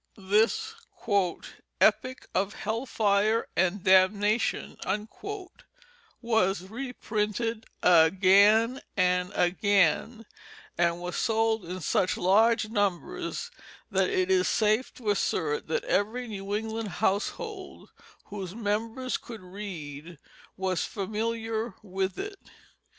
This 0.17 0.73
"epic 1.79 2.25
of 2.33 2.55
hell 2.55 2.87
fire 2.87 3.45
and 3.55 3.83
damnation" 3.83 4.75
was 6.19 6.63
reprinted 6.63 7.67
again 7.83 8.81
and 8.97 9.31
again, 9.35 10.25
and 10.75 10.99
was 10.99 11.15
sold 11.15 11.65
in 11.65 11.81
such 11.81 12.17
large 12.17 12.69
numbers 12.69 13.51
that 13.91 14.09
it 14.09 14.31
is 14.31 14.47
safe 14.47 14.91
to 14.95 15.11
assert 15.11 15.67
that 15.67 15.83
every 15.83 16.27
New 16.27 16.55
England 16.55 16.87
household, 16.93 17.91
whose 18.23 18.55
members 18.55 19.17
could 19.17 19.41
read, 19.41 20.17
was 20.57 20.83
familiar 20.83 21.75
with 21.83 22.17
it. 22.17 22.39